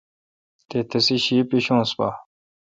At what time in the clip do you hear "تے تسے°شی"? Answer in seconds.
0.67-1.37